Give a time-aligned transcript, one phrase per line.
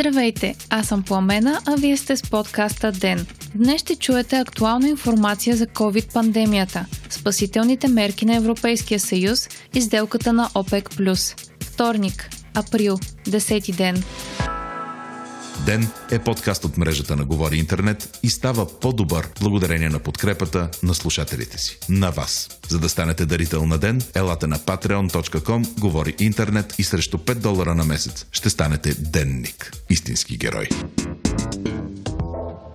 [0.00, 3.26] Здравейте, аз съм Пламена, а вие сте с подкаста ДЕН.
[3.54, 10.50] Днес ще чуете актуална информация за COVID-пандемията, спасителните мерки на Европейския съюз и сделката на
[10.54, 10.90] ОПЕК+.
[11.60, 14.02] Вторник, април, 10 ден.
[15.66, 20.94] Ден е подкаст от мрежата на Говори Интернет и става по-добър благодарение на подкрепата на
[20.94, 21.78] слушателите си.
[21.88, 22.48] На вас.
[22.68, 27.74] За да станете дарител на Ден, елате на patreon.com, Говори Интернет и срещу 5 долара
[27.74, 29.72] на месец ще станете денник.
[29.90, 30.68] Истински герой.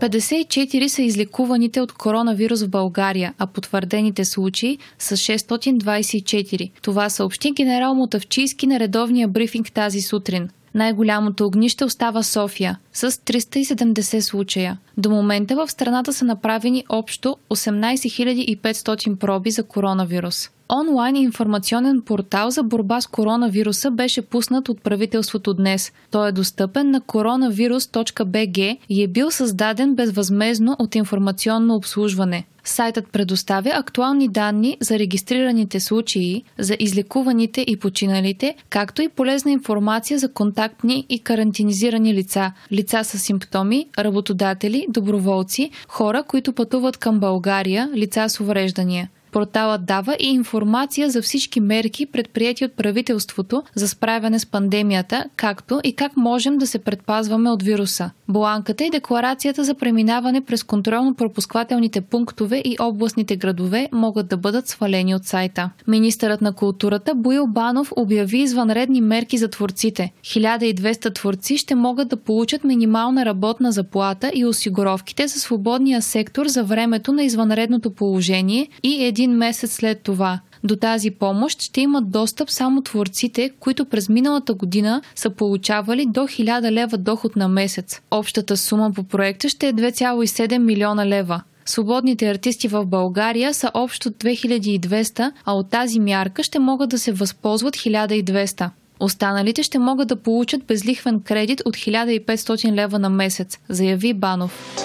[0.00, 6.70] 54 са излекуваните от коронавирус в България, а потвърдените случаи са 624.
[6.82, 10.48] Това съобщи генерал Мотавчийски на редовния брифинг тази сутрин.
[10.76, 14.78] Най-голямото огнище остава София с 370 случая.
[14.96, 18.08] До момента в страната са направени общо 18
[18.56, 20.50] 500 проби за коронавирус.
[20.72, 25.92] Онлайн информационен портал за борба с коронавируса беше пуснат от правителството днес.
[26.10, 32.46] Той е достъпен на coronavirus.bg и е бил създаден безвъзмезно от информационно обслужване.
[32.64, 40.18] Сайтът предоставя актуални данни за регистрираните случаи, за излекуваните и починалите, както и полезна информация
[40.18, 47.90] за контактни и карантинизирани лица, лица с симптоми, работодатели, доброволци, хора, които пътуват към България,
[47.94, 49.08] лица с увреждания.
[49.36, 55.80] Порталът дава и информация за всички мерки, предприяти от правителството за справяне с пандемията, както
[55.84, 58.10] и как можем да се предпазваме от вируса.
[58.28, 65.14] Бланката и декларацията за преминаване през контролно-пропусквателните пунктове и областните градове могат да бъдат свалени
[65.14, 65.70] от сайта.
[65.86, 70.12] Министърът на културата Боил Банов обяви извънредни мерки за творците.
[70.22, 76.64] 1200 творци ще могат да получат минимална работна заплата и осигуровките за свободния сектор за
[76.64, 80.40] времето на извънредното положение и един един месец след това.
[80.64, 86.20] До тази помощ ще имат достъп само творците, които през миналата година са получавали до
[86.20, 88.00] 1000 лева доход на месец.
[88.10, 91.42] Общата сума по проекта ще е 2,7 милиона лева.
[91.64, 97.12] Свободните артисти в България са общо 2200, а от тази мярка ще могат да се
[97.12, 98.70] възползват 1200.
[99.00, 104.76] Останалите ще могат да получат безлихвен кредит от 1500 лева на месец, заяви Банов.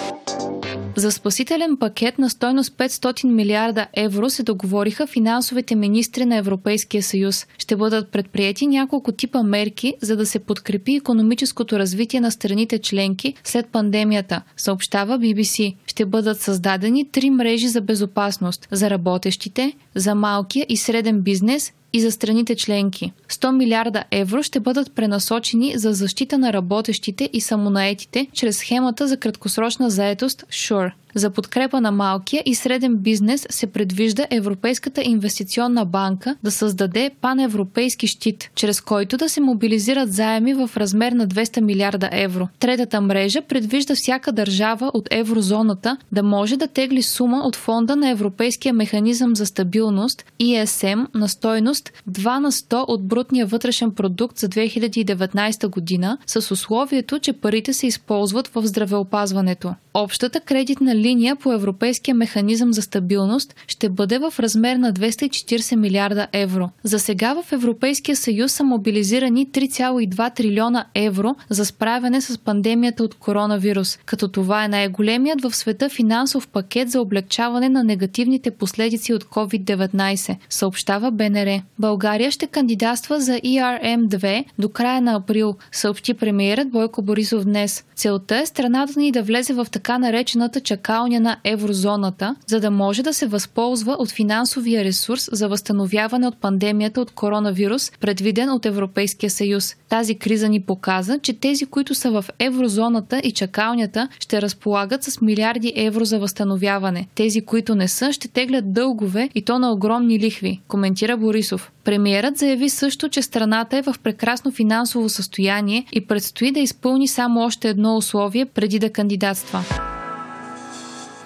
[0.95, 7.47] За спасителен пакет на стойност 500 милиарда евро се договориха финансовите министри на Европейския съюз.
[7.57, 13.33] Ще бъдат предприяти няколко типа мерки, за да се подкрепи економическото развитие на страните членки
[13.43, 15.75] след пандемията, съобщава BBC.
[15.85, 22.01] Ще бъдат създадени три мрежи за безопасност за работещите, за малкия и среден бизнес и
[22.01, 23.11] за страните членки.
[23.29, 29.17] 100 милиарда евро ще бъдат пренасочени за защита на работещите и самонаетите чрез схемата за
[29.17, 30.91] краткосрочна заетост SURE.
[31.15, 38.07] За подкрепа на малкия и среден бизнес се предвижда Европейската инвестиционна банка да създаде паневропейски
[38.07, 42.47] щит, чрез който да се мобилизират заеми в размер на 200 милиарда евро.
[42.59, 48.09] Третата мрежа предвижда всяка държава от еврозоната да може да тегли сума от фонда на
[48.09, 54.49] Европейския механизъм за стабилност ESM на стойност 2 на 100 от брутния вътрешен продукт за
[54.49, 59.73] 2019 година с условието, че парите се използват в здравеопазването.
[59.93, 66.27] Общата кредитна линия по Европейския механизъм за стабилност ще бъде в размер на 240 милиарда
[66.33, 66.69] евро.
[66.83, 73.15] За сега в Европейския съюз са мобилизирани 3,2 трилиона евро за справяне с пандемията от
[73.15, 79.23] коронавирус, като това е най-големият в света финансов пакет за облегчаване на негативните последици от
[79.23, 81.61] COVID-19, съобщава БНР.
[81.79, 87.83] България ще кандидатства за ERM-2 до края на април, съобщи премиерът Бойко Борисов днес.
[87.95, 93.13] Целта е страната ни да влезе в наречената чакалня на еврозоната, за да може да
[93.13, 99.75] се възползва от финансовия ресурс за възстановяване от пандемията от коронавирус, предвиден от Европейския съюз.
[99.89, 105.21] Тази криза ни показа, че тези, които са в еврозоната и чакалнята, ще разполагат с
[105.21, 107.07] милиарди евро за възстановяване.
[107.15, 111.71] Тези, които не са, ще теглят дългове и то на огромни лихви, коментира Борисов.
[111.83, 117.39] Премиерът заяви също, че страната е в прекрасно финансово състояние и предстои да изпълни само
[117.41, 119.63] още едно условие преди да кандидатства.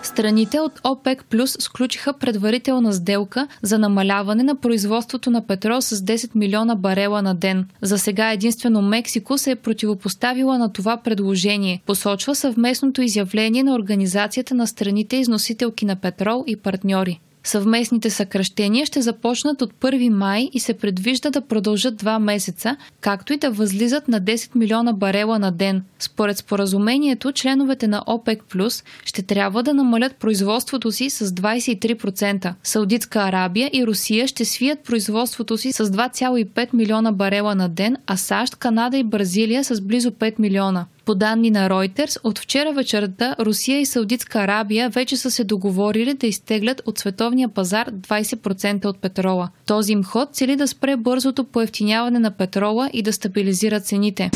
[0.06, 6.36] Страните от ОПЕК Плюс сключиха предварителна сделка за намаляване на производството на петрол с 10
[6.36, 7.68] милиона барела на ден.
[7.82, 14.56] За сега единствено Мексико се е противопоставила на това предложение, посочва съвместното изявление на Организацията
[14.56, 17.20] на страните износителки на петрол и партньори.
[17.46, 23.34] Съвместните съкръщения ще започнат от 1 май и се предвижда да продължат два месеца, както
[23.34, 25.84] и да възлизат на 10 милиона барела на ден.
[26.00, 32.54] Според споразумението, членовете на ОПЕК Плюс ще трябва да намалят производството си с 23%.
[32.64, 38.18] Саудитска Арабия и Русия ще свият производството си с 2,5 милиона барела на ден, а
[38.18, 40.86] САЩ, Канада и Бразилия с близо 5 милиона.
[41.06, 46.14] По данни на Reuters, от вчера вечерта Русия и Саудитска Арабия вече са се договорили
[46.14, 49.50] да изтеглят от световния пазар 20% от петрола.
[49.66, 54.32] Този им ход цели да спре бързото поевтиняване на петрола и да стабилизира цените.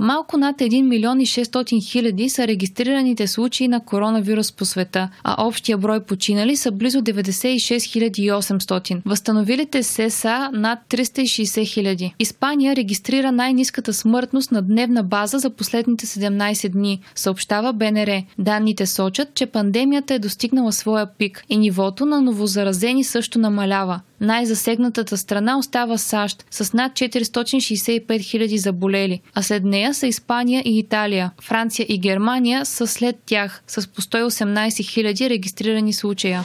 [0.00, 5.46] Малко над 1 милион и 600 хиляди са регистрираните случаи на коронавирус по света, а
[5.46, 7.86] общия брой починали са близо 96
[8.30, 9.02] 800.
[9.06, 12.14] Възстановилите се са над 360 хиляди.
[12.18, 18.22] Испания регистрира най-низката смъртност на дневна база за последните 17 дни, съобщава БНР.
[18.38, 24.00] Данните сочат, че пандемията е достигнала своя пик и нивото на новозаразени също намалява.
[24.20, 30.78] Най-засегнатата страна остава САЩ с над 465 000 заболели, а след нея са Испания и
[30.78, 31.30] Италия.
[31.42, 36.44] Франция и Германия са след тях с по 118 000 регистрирани случая.